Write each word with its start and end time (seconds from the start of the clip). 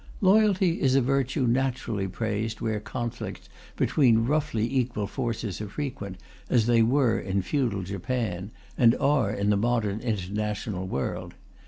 Loyalty 0.21 0.81
is 0.81 0.95
a 0.95 1.01
virtue 1.03 1.45
naturally 1.45 2.07
praised 2.07 2.59
where 2.59 2.79
conflicts 2.79 3.47
between 3.75 4.25
roughly 4.25 4.67
equal 4.67 5.05
forces 5.05 5.61
are 5.61 5.69
frequent, 5.69 6.17
as 6.49 6.65
they 6.65 6.81
were 6.81 7.19
in 7.19 7.43
feudal 7.43 7.83
Japan, 7.83 8.49
and 8.79 8.95
are 8.95 9.29
in 9.31 9.51
the 9.51 9.57
modern 9.57 9.99
international 9.99 10.87
world. 10.87 11.35